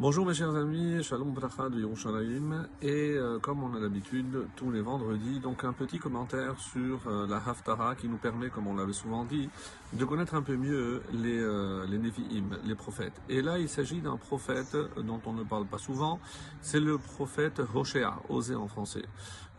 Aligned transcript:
Bonjour 0.00 0.24
mes 0.24 0.32
chers 0.32 0.56
amis, 0.56 1.02
Shalom 1.02 1.34
Bracha 1.34 1.68
de 1.68 1.78
Yerushalayim 1.78 2.66
et 2.80 2.88
euh, 3.18 3.38
comme 3.38 3.62
on 3.62 3.74
a 3.76 3.78
l'habitude 3.78 4.46
tous 4.56 4.70
les 4.70 4.80
vendredis, 4.80 5.40
donc 5.40 5.62
un 5.62 5.74
petit 5.74 5.98
commentaire 5.98 6.58
sur 6.58 7.06
euh, 7.06 7.26
la 7.26 7.36
Haftara 7.36 7.94
qui 7.96 8.08
nous 8.08 8.16
permet, 8.16 8.48
comme 8.48 8.66
on 8.66 8.74
l'avait 8.74 8.94
souvent 8.94 9.26
dit, 9.26 9.50
de 9.92 10.02
connaître 10.06 10.34
un 10.34 10.40
peu 10.40 10.56
mieux 10.56 11.02
les, 11.12 11.38
euh, 11.38 11.84
les 11.86 11.98
Nevi'im, 11.98 12.48
les 12.64 12.74
prophètes. 12.74 13.20
Et 13.28 13.42
là 13.42 13.58
il 13.58 13.68
s'agit 13.68 14.00
d'un 14.00 14.16
prophète 14.16 14.74
dont 14.96 15.20
on 15.26 15.34
ne 15.34 15.42
parle 15.42 15.66
pas 15.66 15.76
souvent, 15.76 16.18
c'est 16.62 16.80
le 16.80 16.96
prophète 16.96 17.60
Hoshea, 17.74 18.22
osé 18.30 18.54
en 18.54 18.68
français. 18.68 19.04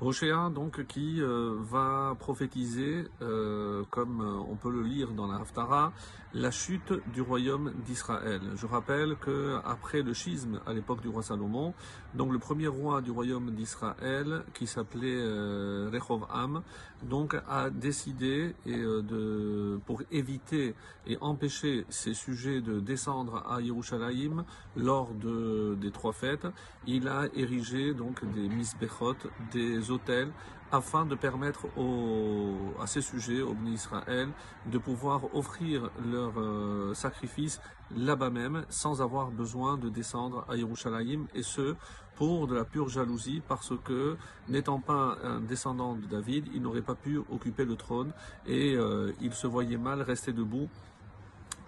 Hoshea 0.02 0.50
donc 0.50 0.86
qui 0.88 1.22
va 1.22 2.16
prophétiser, 2.20 3.06
comme 3.90 4.46
on 4.50 4.56
peut 4.56 4.72
le 4.72 4.82
lire 4.82 5.12
dans 5.12 5.28
la 5.28 5.40
Haftara, 5.40 5.94
la 6.34 6.52
chute 6.52 6.94
du 7.14 7.22
royaume 7.22 7.74
d'Israël. 7.86 8.42
Je 8.56 8.66
rappelle 8.66 9.16
que 9.18 9.60
après 9.66 10.02
le 10.02 10.14
à 10.66 10.74
l'époque 10.74 11.02
du 11.02 11.10
roi 11.10 11.24
Salomon. 11.24 11.74
Donc 12.14 12.32
le 12.32 12.40
premier 12.40 12.68
roi 12.68 13.02
du 13.02 13.12
royaume 13.12 13.52
d'Israël, 13.52 14.44
qui 14.54 14.68
s'appelait 14.68 15.16
euh, 15.16 15.90
Rehovam, 15.92 16.62
donc 17.04 17.36
a 17.48 17.70
décidé 17.70 18.54
euh, 18.68 19.02
de, 19.02 19.80
pour 19.86 20.02
éviter 20.12 20.76
et 21.08 21.18
empêcher 21.22 21.86
ces 21.90 22.14
sujets 22.14 22.62
de 22.62 22.80
descendre 22.80 23.44
à 23.50 23.62
Yerushalayim 23.62 24.44
lors 24.76 25.14
de, 25.14 25.76
des 25.80 25.92
trois 25.92 26.12
fêtes, 26.12 26.48
il 26.86 27.08
a 27.08 27.28
érigé 27.34 27.94
donc 27.94 28.24
des 28.34 28.48
misbechot, 28.50 29.16
des 29.52 29.90
afin 30.72 31.06
de 31.06 31.16
permettre 31.16 31.68
à 32.82 32.88
ces 32.88 33.02
sujets, 33.02 33.42
au 33.42 33.54
béni 33.54 33.74
Israël, 33.74 34.30
de 34.66 34.78
pouvoir 34.78 35.36
offrir 35.36 35.90
leurs 36.06 36.40
euh, 36.40 36.94
sacrifices 36.94 37.60
là-bas 37.96 38.30
même, 38.30 38.64
sans 38.70 39.02
avoir 39.02 39.32
besoin 39.32 39.78
de 39.78 39.90
descendre 39.90 40.46
à 40.50 40.56
Yerushalayim, 40.56 41.26
et 41.36 41.44
ce, 41.44 41.76
pour 42.16 42.48
de 42.48 42.56
la 42.56 42.64
pure 42.64 42.88
jalousie, 42.88 43.42
parce 43.48 43.74
que, 43.84 44.16
n'étant 44.48 44.80
pas 44.80 45.18
un 45.24 45.42
descendant 45.42 45.96
de 45.96 46.06
David, 46.06 46.48
il 46.54 46.62
n'aurait 46.62 46.82
pas 46.82 46.96
pu 46.96 47.18
occuper 47.18 47.66
le 47.66 47.76
trône, 47.76 48.14
et 48.48 48.76
euh, 48.76 49.12
il 49.22 49.34
se 49.34 49.48
voyait 49.48 49.78
mal 49.78 50.02
rester 50.02 50.32
debout 50.32 50.70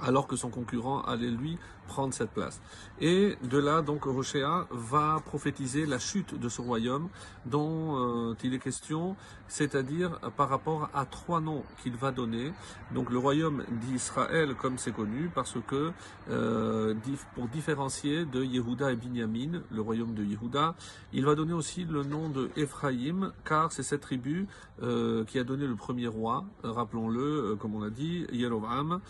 alors 0.04 0.28
que 0.28 0.36
son 0.36 0.50
concurrent 0.50 1.02
allait 1.02 1.32
lui 1.32 1.58
prendre 1.88 2.14
cette 2.14 2.32
place. 2.32 2.62
Et 3.02 3.36
de 3.44 3.58
là, 3.58 3.82
donc, 3.82 4.06
Rochea 4.06 4.68
va 4.72 5.22
prophétiser 5.26 5.86
la 5.86 6.00
chute 6.00 6.40
de 6.40 6.50
ce 6.50 6.62
royaume 6.62 7.10
dont 7.46 8.30
euh, 8.30 8.36
il 8.44 8.54
est 8.54 8.60
question, 8.60 9.16
c'est-à-dire 9.48 10.20
par 10.38 10.50
rapport 10.50 10.90
à 10.94 11.06
trois 11.06 11.42
noms 11.42 11.64
qu'il 11.82 11.96
va 11.96 12.12
donner. 12.12 12.54
Donc, 12.94 13.10
le 13.10 13.18
royaume 13.18 13.64
d'Israël, 13.82 14.56
comme 14.56 14.78
c'est 14.78 14.94
connu, 14.94 15.30
parce 15.34 15.58
que 15.68 15.92
euh, 16.30 16.96
pour 17.36 17.48
différencier 17.48 18.26
de 18.26 18.44
Yehuda 18.44 18.92
et 18.92 18.96
Binyamin, 18.96 19.62
le 19.72 19.82
royaume 19.82 20.14
de 20.14 20.24
Yehuda, 20.24 20.76
il 21.12 21.26
va 21.26 21.36
donner 21.36 21.54
aussi 21.54 21.86
le 21.86 22.04
nom 22.04 22.30
de 22.30 22.50
Ephraïm, 22.56 23.32
car 23.46 23.72
c'est 23.72 23.84
cette 23.84 24.02
tribu 24.02 24.48
euh, 24.82 25.26
qui 25.26 25.38
a 25.40 25.44
donné 25.44 25.68
le 25.68 25.76
premier 25.76 26.08
roi, 26.08 26.46
rappelons-le, 26.64 27.56
comme 27.60 27.76
on 27.76 27.82
l'a 27.82 27.90
dit, 27.90 28.26
Yerovam, 28.32 29.02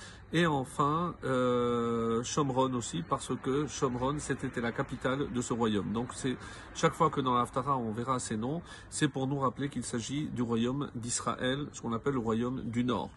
Shomron 2.24 2.74
aussi, 2.74 3.04
parce 3.08 3.32
que 3.42 3.68
Shomron, 3.68 4.16
c'était 4.20 4.62
la 4.62 4.72
capitale 4.72 5.32
de 5.32 5.42
ce 5.42 5.54
royaume. 5.54 5.92
Donc 5.94 6.10
c'est 6.14 6.38
chaque 6.76 6.94
fois 6.94 7.10
que 7.10 7.22
dans 7.22 7.36
l'Aftara 7.36 7.78
on 7.78 7.92
verra 7.92 8.20
ces 8.20 8.38
noms, 8.38 8.62
c'est 8.90 9.08
pour 9.08 9.28
nous 9.28 9.40
rappeler 9.40 9.70
qu'il 9.70 9.84
s'agit 9.84 10.26
du 10.26 10.42
royaume 10.42 10.90
d'Israël, 10.96 11.68
ce 11.74 11.82
qu'on 11.82 11.94
appelle 11.94 12.14
le 12.14 12.20
royaume 12.20 12.62
du 12.64 12.84
Nord. 12.84 13.10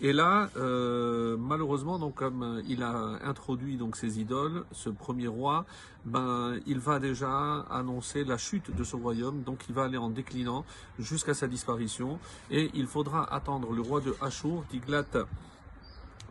Et 0.00 0.12
là, 0.12 0.50
euh, 0.56 1.36
malheureusement, 1.38 1.98
donc 1.98 2.16
comme 2.16 2.62
il 2.68 2.82
a 2.82 3.18
introduit 3.24 3.76
donc 3.76 3.96
ces 3.96 4.20
idoles, 4.20 4.64
ce 4.72 4.90
premier 4.90 5.28
roi, 5.28 5.64
ben 6.04 6.56
il 6.66 6.78
va 6.78 6.98
déjà 6.98 7.60
annoncer 7.70 8.24
la 8.24 8.36
chute 8.36 8.74
de 8.74 8.84
ce 8.84 8.96
royaume, 8.96 9.42
donc 9.42 9.64
il 9.68 9.74
va 9.74 9.84
aller 9.84 9.96
en 9.96 10.10
déclinant 10.10 10.64
jusqu'à 10.98 11.32
sa 11.32 11.46
disparition, 11.46 12.18
et 12.50 12.70
il 12.74 12.86
faudra 12.86 13.32
attendre 13.32 13.72
le 13.72 13.80
roi 13.80 14.00
de 14.00 14.14
Ashur, 14.20 14.64
Tiglat, 14.68 15.04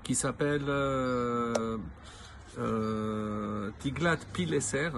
qui 0.04 0.16
s'appelle 0.16 0.66
euh, 2.58 3.54
euh, 3.64 3.72
Tiglat 3.80 4.18
Pileser, 4.34 4.92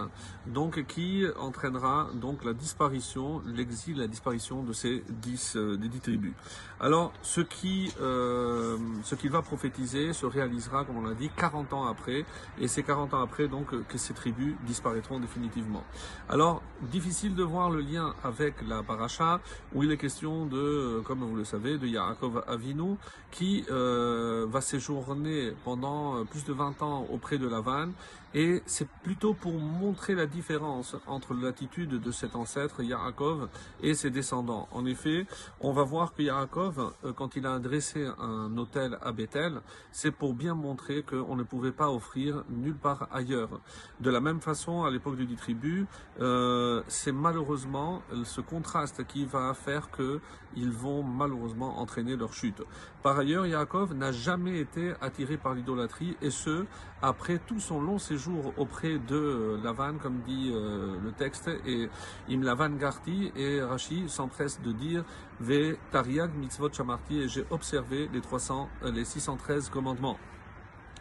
donc 0.48 0.86
qui 0.88 1.24
entraînera 1.40 2.10
donc 2.14 2.44
la 2.44 2.54
disparition, 2.54 3.42
l'exil, 3.46 3.98
la 3.98 4.08
disparition 4.08 4.64
de 4.64 4.74
ces 4.74 5.04
dix, 5.10 5.56
euh, 5.56 5.78
des 5.78 5.88
dix 5.88 6.00
tribus. 6.00 6.34
Alors, 6.80 7.14
ce 7.22 7.42
qui, 7.42 7.92
euh, 8.02 8.78
qu'il 9.20 9.32
va 9.32 9.42
prophétiser 9.42 10.14
se 10.14 10.26
réalisera, 10.26 10.84
comme 10.84 10.98
on 10.98 11.08
l'a 11.08 11.14
dit, 11.14 11.30
40 11.36 11.74
ans 11.74 11.86
après, 11.88 12.26
et 12.60 12.68
c'est 12.68 12.84
40 12.84 13.14
ans 13.14 13.22
après 13.22 13.48
que 13.88 13.98
ces 13.98 14.14
tribus 14.14 14.56
disparaîtront 14.66 15.20
définitivement. 15.20 15.84
Alors, 16.30 16.62
difficile 16.82 17.36
de 17.36 17.44
voir 17.44 17.70
le 17.70 17.80
lien 17.80 18.14
avec 18.24 18.56
la 18.68 18.84
paracha, 18.84 19.40
où 19.74 19.84
il 19.84 19.92
est 19.92 19.98
question 19.98 20.46
de, 20.46 21.02
comme 21.06 21.20
vous 21.20 21.36
le 21.36 21.46
savez, 21.46 21.78
de 21.78 21.88
Yaakov 21.88 22.44
Avinu, 22.48 22.98
qui 23.32 23.66
va 23.70 24.62
séjourner 24.62 25.54
pendant 25.64 26.26
plus 26.26 26.44
de 26.46 26.54
20 26.54 26.82
ans 26.82 27.08
auprès 27.12 27.38
de 27.38 27.45
de 27.50 27.94
et 28.36 28.62
c'est 28.66 28.88
plutôt 29.02 29.34
pour 29.34 29.54
montrer 29.54 30.14
la 30.14 30.26
différence 30.26 30.98
entre 31.08 31.34
l'attitude 31.34 32.02
de 32.02 32.12
cet 32.12 32.36
ancêtre 32.36 32.84
Yaakov 32.84 33.48
et 33.82 33.94
ses 33.94 34.10
descendants. 34.10 34.68
En 34.72 34.86
effet, 34.86 35.26
on 35.62 35.72
va 35.72 35.84
voir 35.84 36.14
que 36.14 36.22
Yaakov, 36.22 36.94
euh, 37.06 37.14
quand 37.14 37.38
il 37.38 37.48
a 37.48 37.60
dressé 37.60 38.06
un 38.20 38.56
hôtel 38.58 38.98
à 39.02 39.14
Bethel, 39.14 39.62
c'est 39.94 40.12
pour 40.12 40.34
bien 40.34 40.54
montrer 40.54 41.04
qu'on 41.04 41.38
ne 41.38 41.44
pouvait 41.44 41.72
pas 41.72 41.90
offrir 41.90 42.44
nulle 42.50 42.76
part 42.76 43.08
ailleurs. 43.14 43.62
De 44.02 44.10
la 44.10 44.20
même 44.20 44.42
façon, 44.42 44.84
à 44.84 44.92
l'époque 44.92 45.16
du 45.16 45.36
tribu, 45.38 45.88
euh, 46.20 46.84
c'est 46.90 47.14
malheureusement 47.14 48.02
ce 48.26 48.42
contraste 48.42 49.08
qui 49.08 49.24
va 49.24 49.54
faire 49.54 49.92
que 49.92 50.20
ils 50.58 50.72
vont 50.72 51.04
malheureusement 51.04 51.80
entraîner 51.80 52.16
leur 52.16 52.34
chute. 52.34 52.62
Par 53.04 53.18
ailleurs, 53.18 53.46
Yaakov 53.46 53.94
n'a 53.94 54.12
jamais 54.12 54.60
été 54.60 54.94
attiré 55.02 55.38
par 55.38 55.54
l'idolâtrie 55.54 56.18
et 56.22 56.30
ce, 56.30 56.66
après 57.02 57.35
tout 57.40 57.60
son 57.60 57.82
long 57.82 58.00
séjour 58.00 58.54
auprès 58.58 58.98
de 58.98 59.16
euh, 59.16 59.58
Lavan, 59.64 59.98
comme 60.02 60.22
dit 60.26 60.52
euh, 60.54 60.96
le 61.04 61.12
texte, 61.12 61.50
et 61.66 61.90
Im 62.30 62.42
Lavan 62.42 62.72
Garti, 62.72 63.32
et 63.36 63.62
Rashi 63.62 64.08
s'empresse 64.08 64.62
de 64.62 64.72
dire 64.72 65.04
Ve 65.40 65.78
Tariag 65.92 66.32
Mitzvot 66.36 66.72
Shamarti, 66.74 67.20
et 67.22 67.28
j'ai 67.28 67.46
observé 67.50 68.10
les 68.14 68.22
300, 68.22 68.70
euh, 68.84 68.92
les 68.92 69.06
613 69.06 69.70
commandements. 69.70 70.18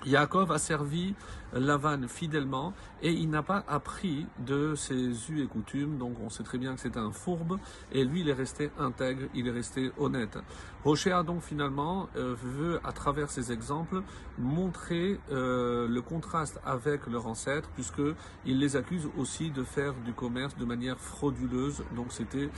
Yaakov 0.07 0.53
a 0.53 0.59
servi 0.59 1.15
Lavan 1.55 2.09
fidèlement 2.09 2.73
et 3.03 3.13
il 3.13 3.31
n'a 3.31 3.43
pas 3.43 3.65
appris 3.69 4.27
de 4.39 4.75
ses 4.75 4.95
us 4.95 5.31
et 5.43 5.47
coutumes, 5.47 5.99
donc 5.99 6.17
on 6.23 6.29
sait 6.29 6.43
très 6.43 6.59
bien 6.59 6.75
que 6.75 6.81
c'est 6.81 6.97
un 6.97 7.13
fourbe 7.13 7.59
et 7.93 8.05
lui 8.05 8.21
il 8.21 8.29
est 8.29 8.35
resté 8.35 8.71
intègre, 8.79 9.23
il 9.35 9.47
est 9.47 9.53
resté 9.53 9.93
honnête. 9.99 10.39
Hoshea 10.85 11.23
donc 11.23 11.43
finalement 11.43 12.09
euh, 12.17 12.35
veut 12.43 12.81
à 12.85 12.93
travers 12.93 13.31
ces 13.31 13.53
exemples 13.53 14.03
montrer 14.39 15.19
euh, 15.31 15.87
le 15.89 16.03
contraste 16.03 16.61
avec 16.65 17.07
leurs 17.07 17.27
ancêtres 17.27 17.69
puisque 17.75 18.03
il 18.45 18.59
les 18.59 18.77
accuse 18.77 19.09
aussi 19.17 19.51
de 19.51 19.63
faire 19.63 19.95
du 20.05 20.13
commerce 20.13 20.57
de 20.57 20.65
manière 20.65 20.99
frauduleuse, 20.99 21.85
donc 21.95 22.07
c'était 22.11 22.51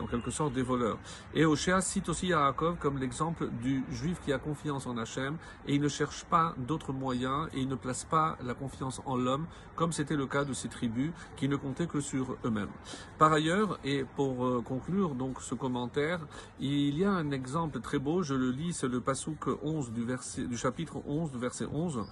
en 0.00 0.06
quelque 0.06 0.30
sorte 0.30 0.54
des 0.54 0.62
voleurs. 0.62 0.98
Et 1.34 1.44
Hoshea 1.44 1.80
cite 1.80 2.08
aussi 2.08 2.28
Yaakov 2.28 2.76
comme 2.78 2.98
l'exemple 2.98 3.48
du 3.62 3.84
juif 3.90 4.18
qui 4.24 4.32
a 4.32 4.38
confiance 4.38 4.86
en 4.86 4.96
Hachem 4.96 5.36
et 5.66 5.74
il 5.74 5.80
ne 5.80 5.88
cherche 5.88 6.24
pas 6.24 6.54
d'autres 6.56 6.87
moyens 6.92 7.48
et 7.54 7.64
ne 7.64 7.74
placent 7.74 8.04
pas 8.04 8.36
la 8.44 8.54
confiance 8.54 9.00
en 9.06 9.16
l'homme, 9.16 9.46
comme 9.76 9.92
c'était 9.92 10.16
le 10.16 10.26
cas 10.26 10.44
de 10.44 10.52
ces 10.52 10.68
tribus 10.68 11.12
qui 11.36 11.48
ne 11.48 11.56
comptaient 11.56 11.86
que 11.86 12.00
sur 12.00 12.36
eux-mêmes. 12.44 12.70
Par 13.18 13.32
ailleurs, 13.32 13.78
et 13.84 14.04
pour 14.16 14.46
euh, 14.46 14.62
conclure 14.64 15.14
donc 15.14 15.40
ce 15.40 15.54
commentaire, 15.54 16.20
il 16.60 16.98
y 16.98 17.04
a 17.04 17.10
un 17.10 17.30
exemple 17.30 17.80
très 17.80 17.98
beau, 17.98 18.22
je 18.22 18.34
le 18.34 18.50
lis, 18.50 18.72
c'est 18.72 18.88
le 18.88 19.00
pasouk 19.00 19.46
11 19.62 19.92
du, 19.92 20.04
verset, 20.04 20.46
du 20.46 20.56
chapitre 20.56 21.02
11 21.06 21.32
du 21.32 21.38
verset 21.38 21.66
11, 21.66 22.04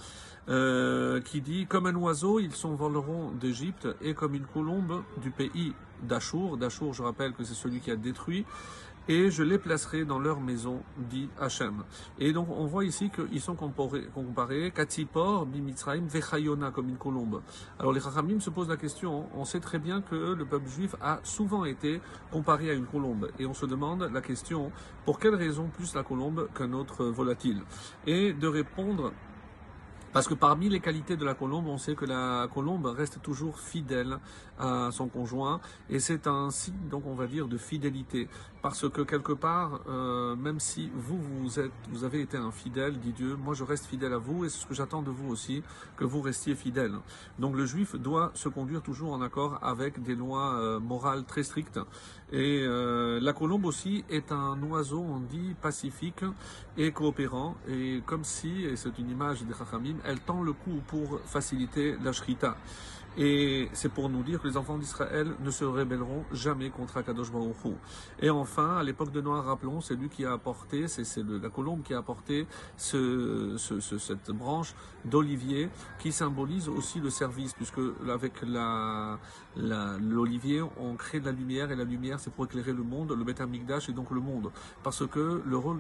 euh, 0.49 1.21
qui 1.21 1.41
dit 1.41 1.67
«Comme 1.69 1.87
un 1.87 1.95
oiseau, 1.97 2.39
ils 2.39 2.55
s'envoleront 2.55 3.33
d'Égypte, 3.33 3.89
et 4.01 4.15
comme 4.15 4.35
une 4.35 4.47
colombe 4.47 5.03
du 5.21 5.31
pays 5.31 5.75
d'Achour. 6.03 6.57
D'Achour, 6.57 6.95
je 6.95 7.03
rappelle 7.03 7.33
que 7.33 7.45
c'est 7.45 7.55
celui 7.55 7.81
qui 7.81 7.91
a 7.91 7.97
détruit 7.97 8.45
et 9.09 9.31
je 9.31 9.43
les 9.43 9.59
placerai 9.59 10.05
dans 10.05 10.19
leur 10.19 10.41
maison, 10.41 10.83
dit 10.97 11.29
Hachem. 11.41 11.85
Et 12.19 12.33
donc 12.33 12.49
on 12.51 12.67
voit 12.67 12.85
ici 12.85 13.11
qu'ils 13.11 13.41
sont 13.41 13.55
comparés, 13.55 14.73
Katsipor, 14.73 15.47
Bimitzraim, 15.47 16.07
Vechayona, 16.07 16.71
comme 16.71 16.89
une 16.89 16.97
colombe. 16.97 17.41
Alors 17.79 17.93
les 17.93 18.01
Chachamim 18.01 18.41
se 18.41 18.51
posent 18.51 18.69
la 18.69 18.77
question, 18.77 19.27
on 19.35 19.45
sait 19.45 19.61
très 19.61 19.79
bien 19.79 20.01
que 20.01 20.35
le 20.35 20.45
peuple 20.45 20.69
juif 20.69 20.97
a 21.01 21.21
souvent 21.23 21.65
été 21.65 22.01
comparé 22.33 22.71
à 22.71 22.75
une 22.75 22.87
colombe, 22.87 23.31
et 23.39 23.47
on 23.47 23.55
se 23.55 23.67
demande 23.67 24.11
la 24.13 24.21
question, 24.21 24.73
pour 25.05 25.21
quelle 25.21 25.37
raison 25.37 25.69
plus 25.69 25.95
la 25.95 26.03
colombe 26.03 26.49
qu'un 26.55 26.73
autre 26.73 27.05
volatile? 27.05 27.63
Et 28.07 28.33
de 28.33 28.49
répondre 28.49 29.13
Parce 30.17 30.29
que 30.29 30.33
parmi 30.33 30.71
les 30.71 30.81
qualités 30.81 31.19
de 31.19 31.27
la 31.27 31.35
colombe, 31.35 31.67
on 31.67 31.77
sait 31.77 31.95
que 31.95 32.07
la 32.07 32.49
colombe 32.49 32.87
reste 32.87 33.21
toujours 33.21 33.61
fidèle 33.61 34.17
à 34.59 34.89
son 34.91 35.09
conjoint 35.09 35.61
et 35.91 36.01
c'est 36.01 36.27
un 36.27 36.51
signe, 36.51 36.89
donc 36.91 37.05
on 37.05 37.15
va 37.15 37.27
dire, 37.27 37.49
de 37.49 37.59
fidélité. 37.59 38.27
Parce 38.63 38.89
que 38.89 39.03
quelque 39.03 39.35
part, 39.35 39.81
euh, 39.87 40.35
même 40.35 40.59
si 40.59 40.91
vous, 40.95 41.19
vous, 41.21 41.61
êtes, 41.61 41.71
vous 41.91 42.05
avez 42.05 42.23
été 42.23 42.39
infidèle, 42.39 42.99
dit 42.99 43.13
Dieu, 43.13 43.37
moi 43.37 43.53
je 43.53 43.63
reste 43.63 43.85
fidèle 43.85 44.15
à 44.15 44.17
vous 44.17 44.47
et 44.47 44.49
c'est 44.49 44.61
ce 44.61 44.67
que 44.67 44.73
j'attends 44.73 45.03
de 45.03 45.11
vous 45.11 45.31
aussi, 45.31 45.63
que 45.99 46.05
vous 46.05 46.23
restiez 46.23 46.55
fidèle. 46.55 46.95
Donc 47.39 47.55
le 47.55 47.67
juif 47.67 47.95
doit 47.95 48.31
se 48.33 48.49
conduire 48.49 48.81
toujours 48.81 49.13
en 49.13 49.21
accord 49.21 49.59
avec 49.61 50.03
des 50.03 50.15
lois 50.15 50.55
euh, 50.55 50.81
morales 50.81 51.25
très 51.25 51.43
strictes. 51.43 51.79
Et 52.33 52.63
euh, 52.63 53.21
la 53.21 53.33
colombe 53.33 53.67
aussi 53.67 54.05
est 54.11 54.33
un 54.33 54.61
oiseau, 54.65 55.01
on 55.01 55.21
dit, 55.21 55.55
pacifique 55.61 56.25
et 56.77 56.91
coopérant. 56.91 57.55
Et 57.69 58.03
comme 58.05 58.25
si, 58.25 58.65
et 58.65 58.77
c'est 58.77 58.99
une 58.99 59.11
image 59.11 59.45
des 59.45 59.55
Chachamim, 59.55 59.97
elle 60.05 60.19
tend 60.21 60.43
le 60.43 60.53
cou 60.53 60.83
pour 60.89 61.21
faciliter 61.25 61.97
la 62.03 62.13
shrita. 62.13 62.57
Et 63.19 63.69
c'est 63.73 63.89
pour 63.89 64.11
nous 64.11 64.23
dire 64.23 64.43
que 64.43 64.47
les 64.47 64.57
enfants 64.59 64.77
d'Israël 64.77 65.33
ne 65.41 65.51
se 65.51 65.65
rébelleront 65.65 66.25
jamais 66.33 66.69
contre 66.69 66.99
Akadosh 66.99 67.33
Baruch 67.33 67.57
Hu. 67.65 67.71
Et 68.21 68.29
enfin, 68.29 68.77
à 68.77 68.83
l'époque 68.83 69.11
de 69.11 69.23
Noir, 69.23 69.45
rappelons, 69.45 69.81
c'est 69.81 69.95
lui 69.95 70.11
qui 70.11 70.27
a 70.27 70.33
apporté, 70.33 70.87
c'est 70.87 71.05
la 71.25 71.49
colombe 71.49 71.83
qui 71.83 71.95
a 71.95 71.99
apporté 71.99 72.47
ce, 72.77 73.55
ce, 73.57 73.81
cette 73.81 74.31
branche 74.31 74.75
d'olivier 75.05 75.71
qui 75.99 76.13
symbolise 76.13 76.69
aussi 76.69 77.01
le 77.01 77.09
service, 77.11 77.55
puisque 77.55 77.81
avec 78.11 78.43
l'olivier, 79.57 80.63
on 80.79 80.95
crée 80.97 81.21
de 81.21 81.27
la 81.27 81.33
lumière, 81.33 81.71
et 81.71 81.77
la 81.77 81.85
lumière, 81.85 82.21
c'est 82.21 82.33
pour 82.33 82.45
éclairer 82.45 82.73
le 82.73 82.83
monde, 82.83 83.13
le 83.17 83.25
Beth 83.25 83.41
Amikdash 83.41 83.89
et 83.89 83.93
donc 83.93 84.11
le 84.11 84.21
monde. 84.21 84.51
Parce 84.83 85.07
que 85.07 85.43
le 85.45 85.57
rôle 85.57 85.79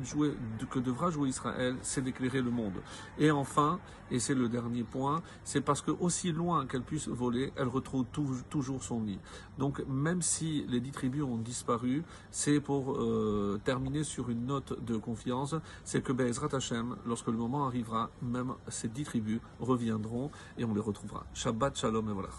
que 0.71 0.79
devra 0.79 1.11
jouer 1.11 1.29
Israël, 1.29 1.77
c'est 1.82 2.03
d'éclairer 2.03 2.41
le 2.41 2.50
monde. 2.50 2.81
Et 3.19 3.31
enfin, 3.31 3.79
et 4.11 4.21
c'est 4.21 4.35
le 4.35 4.49
dernier 4.49 4.85
point, 4.85 5.23
c'est 5.44 5.61
parce 5.61 5.82
que 5.82 5.91
aussi 5.91 6.32
loin 6.32 6.67
qu'elle 6.67 6.82
puisse 6.82 7.09
voler, 7.09 7.25
elle 7.56 7.69
retrouve 7.69 8.05
toujours 8.50 8.82
son 8.82 9.00
nid. 9.00 9.19
Donc 9.58 9.82
même 9.88 10.23
si 10.23 10.64
les 10.69 10.81
dix 10.81 10.93
tribus 10.93 11.23
ont 11.23 11.37
disparu, 11.37 12.02
c'est 12.31 12.61
pour 12.61 12.96
euh, 12.96 13.61
terminer 13.64 14.05
sur 14.05 14.31
une 14.31 14.46
note 14.46 14.84
de 14.84 14.96
confiance, 14.96 15.55
c'est 15.84 16.02
que 16.02 16.12
Bezrat 16.12 16.55
Hashem, 16.55 16.96
lorsque 17.06 17.28
le 17.28 17.37
moment 17.37 17.67
arrivera, 17.67 18.11
même 18.23 18.52
ces 18.69 18.88
dix 18.88 19.05
tribus 19.05 19.40
reviendront 19.61 20.31
et 20.58 20.64
on 20.64 20.75
les 20.75 20.81
retrouvera. 20.81 21.25
Shabbat 21.34 21.78
Shalom 21.78 22.08
et 22.11 22.12
voilà. 22.12 22.31